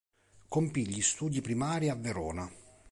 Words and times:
Compì 0.47 0.87
gli 0.87 0.99
studi 0.99 1.41
primari 1.41 1.89
a 1.89 1.93
Verona. 1.93 2.51